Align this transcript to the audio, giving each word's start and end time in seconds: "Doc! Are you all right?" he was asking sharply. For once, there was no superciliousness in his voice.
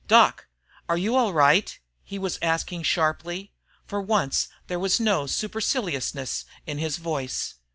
"Doc! 0.07 0.47
Are 0.89 0.97
you 0.97 1.15
all 1.15 1.31
right?" 1.31 1.79
he 2.03 2.17
was 2.17 2.39
asking 2.41 2.81
sharply. 2.81 3.53
For 3.85 4.01
once, 4.01 4.47
there 4.65 4.79
was 4.79 4.99
no 4.99 5.27
superciliousness 5.27 6.43
in 6.65 6.79
his 6.79 6.97
voice. 6.97 7.53